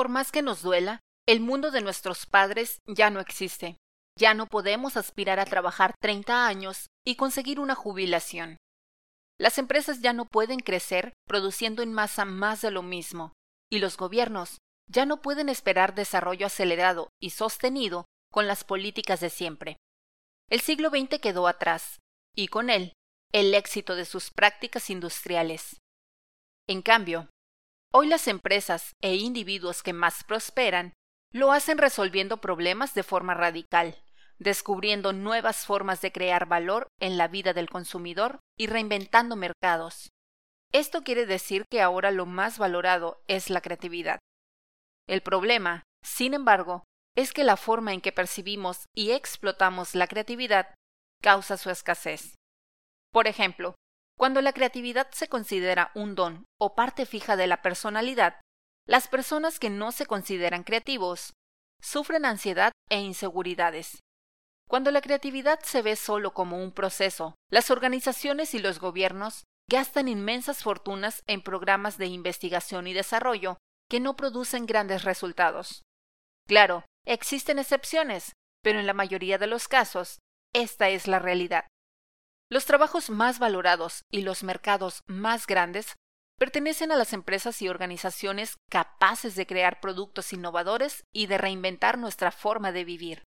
Por 0.00 0.08
más 0.08 0.32
que 0.32 0.40
nos 0.40 0.62
duela, 0.62 1.02
el 1.28 1.40
mundo 1.40 1.70
de 1.70 1.82
nuestros 1.82 2.24
padres 2.24 2.78
ya 2.86 3.10
no 3.10 3.20
existe. 3.20 3.76
Ya 4.18 4.32
no 4.32 4.46
podemos 4.46 4.96
aspirar 4.96 5.38
a 5.38 5.44
trabajar 5.44 5.92
30 6.00 6.46
años 6.46 6.86
y 7.04 7.16
conseguir 7.16 7.60
una 7.60 7.74
jubilación. 7.74 8.56
Las 9.38 9.58
empresas 9.58 10.00
ya 10.00 10.14
no 10.14 10.24
pueden 10.24 10.60
crecer 10.60 11.12
produciendo 11.26 11.82
en 11.82 11.92
masa 11.92 12.24
más 12.24 12.62
de 12.62 12.70
lo 12.70 12.82
mismo, 12.82 13.34
y 13.70 13.78
los 13.78 13.98
gobiernos 13.98 14.56
ya 14.90 15.04
no 15.04 15.20
pueden 15.20 15.50
esperar 15.50 15.94
desarrollo 15.94 16.46
acelerado 16.46 17.10
y 17.20 17.28
sostenido 17.28 18.06
con 18.32 18.46
las 18.46 18.64
políticas 18.64 19.20
de 19.20 19.28
siempre. 19.28 19.76
El 20.48 20.62
siglo 20.62 20.88
XX 20.88 21.20
quedó 21.20 21.46
atrás, 21.46 21.98
y 22.34 22.48
con 22.48 22.70
él, 22.70 22.94
el 23.32 23.52
éxito 23.52 23.96
de 23.96 24.06
sus 24.06 24.30
prácticas 24.30 24.88
industriales. 24.88 25.76
En 26.66 26.80
cambio, 26.80 27.28
hoy 27.92 28.06
las 28.06 28.28
empresas 28.28 28.94
e 29.00 29.16
individuos 29.16 29.82
que 29.82 29.92
más 29.92 30.24
prosperan 30.24 30.94
lo 31.32 31.52
hacen 31.52 31.78
resolviendo 31.78 32.40
problemas 32.40 32.94
de 32.94 33.02
forma 33.02 33.34
radical, 33.34 34.02
descubriendo 34.38 35.12
nuevas 35.12 35.66
formas 35.66 36.00
de 36.00 36.12
crear 36.12 36.46
valor 36.46 36.88
en 37.00 37.18
la 37.18 37.28
vida 37.28 37.52
del 37.52 37.68
consumidor 37.68 38.40
y 38.58 38.66
reinventando 38.66 39.36
mercados. 39.36 40.10
Esto 40.72 41.02
quiere 41.02 41.26
decir 41.26 41.64
que 41.70 41.80
ahora 41.80 42.10
lo 42.10 42.26
más 42.26 42.58
valorado 42.58 43.22
es 43.26 43.50
la 43.50 43.60
creatividad. 43.60 44.18
El 45.08 45.22
problema, 45.22 45.82
sin 46.04 46.34
embargo, 46.34 46.84
es 47.16 47.32
que 47.32 47.44
la 47.44 47.56
forma 47.56 47.92
en 47.92 48.00
que 48.00 48.12
percibimos 48.12 48.86
y 48.94 49.10
explotamos 49.10 49.94
la 49.94 50.06
creatividad 50.06 50.74
causa 51.20 51.56
su 51.56 51.70
escasez. 51.70 52.36
Por 53.12 53.26
ejemplo, 53.26 53.74
cuando 54.20 54.42
la 54.42 54.52
creatividad 54.52 55.08
se 55.12 55.28
considera 55.28 55.92
un 55.94 56.14
don 56.14 56.44
o 56.60 56.74
parte 56.74 57.06
fija 57.06 57.36
de 57.36 57.46
la 57.46 57.62
personalidad, 57.62 58.38
las 58.86 59.08
personas 59.08 59.58
que 59.58 59.70
no 59.70 59.92
se 59.92 60.04
consideran 60.04 60.62
creativos 60.62 61.32
sufren 61.80 62.26
ansiedad 62.26 62.70
e 62.90 63.00
inseguridades. 63.00 64.00
Cuando 64.68 64.90
la 64.90 65.00
creatividad 65.00 65.60
se 65.60 65.80
ve 65.80 65.96
solo 65.96 66.34
como 66.34 66.62
un 66.62 66.72
proceso, 66.72 67.34
las 67.50 67.70
organizaciones 67.70 68.52
y 68.52 68.58
los 68.58 68.78
gobiernos 68.78 69.44
gastan 69.70 70.06
inmensas 70.06 70.62
fortunas 70.62 71.22
en 71.26 71.40
programas 71.40 71.96
de 71.96 72.08
investigación 72.08 72.88
y 72.88 72.92
desarrollo 72.92 73.56
que 73.88 74.00
no 74.00 74.16
producen 74.16 74.66
grandes 74.66 75.04
resultados. 75.04 75.80
Claro, 76.46 76.84
existen 77.06 77.58
excepciones, 77.58 78.34
pero 78.62 78.80
en 78.80 78.86
la 78.86 78.92
mayoría 78.92 79.38
de 79.38 79.46
los 79.46 79.66
casos, 79.66 80.18
esta 80.52 80.90
es 80.90 81.08
la 81.08 81.20
realidad. 81.20 81.64
Los 82.50 82.66
trabajos 82.66 83.10
más 83.10 83.38
valorados 83.38 84.04
y 84.10 84.22
los 84.22 84.42
mercados 84.42 85.02
más 85.06 85.46
grandes 85.46 85.94
pertenecen 86.36 86.90
a 86.90 86.96
las 86.96 87.12
empresas 87.12 87.62
y 87.62 87.68
organizaciones 87.68 88.56
capaces 88.68 89.36
de 89.36 89.46
crear 89.46 89.80
productos 89.80 90.32
innovadores 90.32 91.04
y 91.12 91.26
de 91.26 91.38
reinventar 91.38 91.96
nuestra 91.96 92.32
forma 92.32 92.72
de 92.72 92.84
vivir. 92.84 93.22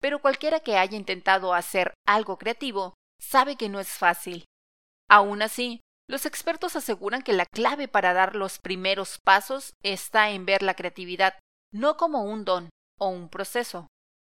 Pero 0.00 0.20
cualquiera 0.20 0.60
que 0.60 0.76
haya 0.76 0.96
intentado 0.96 1.54
hacer 1.54 1.94
algo 2.06 2.36
creativo 2.36 2.94
sabe 3.18 3.56
que 3.56 3.68
no 3.68 3.80
es 3.80 3.88
fácil. 3.88 4.44
Aún 5.08 5.40
así, 5.42 5.80
los 6.06 6.26
expertos 6.26 6.76
aseguran 6.76 7.22
que 7.22 7.32
la 7.32 7.46
clave 7.46 7.88
para 7.88 8.12
dar 8.12 8.36
los 8.36 8.58
primeros 8.58 9.18
pasos 9.24 9.74
está 9.82 10.30
en 10.30 10.44
ver 10.44 10.62
la 10.62 10.74
creatividad 10.74 11.34
no 11.72 11.96
como 11.96 12.24
un 12.24 12.44
don 12.44 12.68
o 12.98 13.08
un 13.08 13.30
proceso, 13.30 13.86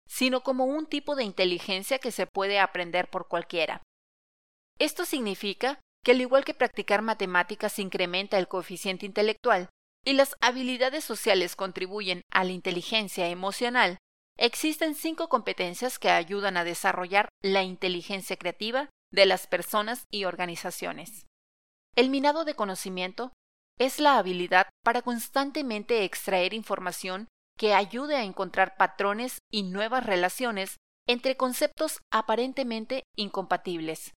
sino 0.08 0.42
como 0.42 0.64
un 0.64 0.86
tipo 0.86 1.14
de 1.14 1.25
inteligencia 1.25 1.98
que 1.98 2.12
se 2.12 2.27
puede 2.27 2.61
aprender 2.61 3.11
por 3.11 3.28
cualquiera. 3.28 3.83
Esto 4.78 5.05
significa 5.05 5.80
que 6.05 6.12
al 6.12 6.20
igual 6.20 6.44
que 6.44 6.55
practicar 6.55 7.03
matemáticas 7.03 7.78
incrementa 7.78 8.39
el 8.39 8.48
coeficiente 8.48 9.06
intelectual 9.06 9.69
y 10.05 10.12
las 10.14 10.36
habilidades 10.41 11.05
sociales 11.05 11.56
contribuyen 11.56 12.22
a 12.30 12.44
la 12.44 12.53
inteligencia 12.53 13.28
emocional, 13.28 13.98
Existen 14.36 14.97
cinco 14.97 15.28
competencias 15.28 15.98
que 15.98 16.11
ayudan 16.11 16.56
a 16.56 16.64
desarrollar 16.64 17.28
la 17.41 17.62
inteligencia 17.62 18.36
creativa 18.36 18.91
de 19.12 19.27
las 19.27 19.46
personas 19.46 20.05
y 20.11 20.24
organizaciones. 20.24 21.27
El 21.95 22.11
minado 22.11 22.45
de 22.45 22.55
conocimiento 22.55 23.33
es 23.79 24.01
la 24.01 24.18
habilidad 24.18 24.68
para 24.84 25.02
constantemente 25.02 26.02
extraer 26.02 26.52
información 26.52 27.29
que 27.57 27.74
ayude 27.74 28.17
a 28.17 28.24
encontrar 28.24 28.77
patrones 28.77 29.39
y 29.52 29.63
nuevas 29.63 30.05
relaciones 30.05 30.79
entre 31.07 31.36
conceptos 31.36 32.01
aparentemente 32.11 33.05
incompatibles. 33.17 34.14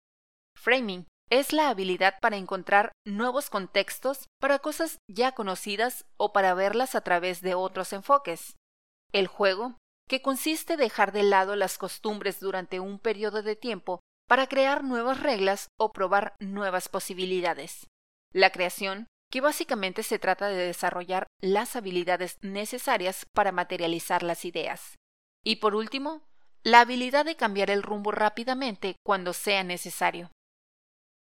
Framing 0.57 1.07
es 1.31 1.53
la 1.53 1.69
habilidad 1.69 2.15
para 2.21 2.37
encontrar 2.37 2.93
nuevos 3.05 3.51
contextos 3.51 4.27
para 4.41 4.59
cosas 4.59 4.99
ya 5.09 5.33
conocidas 5.33 6.05
o 6.17 6.33
para 6.33 6.55
verlas 6.55 6.95
a 6.95 7.01
través 7.01 7.41
de 7.41 7.55
otros 7.55 7.93
enfoques. 7.93 8.57
El 9.13 9.27
juego 9.27 9.77
que 10.09 10.23
consiste 10.23 10.75
en 10.75 10.81
dejar 10.81 11.13
de 11.13 11.25
lado 11.25 11.57
las 11.57 11.79
costumbres 11.79 12.39
durante 12.39 12.81
un 12.81 12.99
periodo 12.99 13.43
de 13.43 13.57
tiempo 13.57 14.01
para 14.29 14.47
crear 14.47 14.85
nuevas 14.85 15.21
reglas 15.21 15.69
o 15.79 15.93
probar 15.93 16.37
nuevas 16.39 16.89
posibilidades. 16.89 17.87
La 18.33 18.51
creación, 18.51 19.07
que 19.31 19.41
básicamente 19.41 20.03
se 20.03 20.19
trata 20.19 20.49
de 20.49 20.67
desarrollar 20.67 21.27
las 21.41 21.75
habilidades 21.75 22.39
necesarias 22.43 23.27
para 23.33 23.53
materializar 23.53 24.23
las 24.23 24.45
ideas. 24.45 24.97
Y 25.45 25.57
por 25.57 25.75
último, 25.75 26.23
la 26.63 26.81
habilidad 26.81 27.25
de 27.25 27.37
cambiar 27.37 27.71
el 27.71 27.83
rumbo 27.83 28.11
rápidamente 28.13 28.97
cuando 29.05 29.33
sea 29.33 29.63
necesario. 29.63 30.31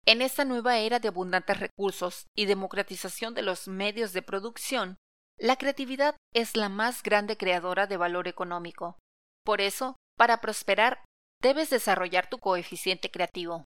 En 0.06 0.22
esta 0.22 0.44
nueva 0.44 0.78
era 0.78 1.00
de 1.00 1.08
abundantes 1.08 1.58
recursos 1.58 2.26
y 2.36 2.46
democratización 2.46 3.34
de 3.34 3.42
los 3.42 3.66
medios 3.66 4.12
de 4.12 4.22
producción, 4.22 4.98
la 5.36 5.56
creatividad 5.56 6.16
es 6.32 6.56
la 6.56 6.68
más 6.68 7.02
grande 7.02 7.36
creadora 7.36 7.88
de 7.88 7.96
valor 7.96 8.28
económico. 8.28 8.98
Por 9.44 9.60
eso, 9.60 9.96
para 10.16 10.40
prosperar, 10.40 11.04
debes 11.42 11.70
desarrollar 11.70 12.30
tu 12.30 12.38
coeficiente 12.38 13.10
creativo. 13.10 13.64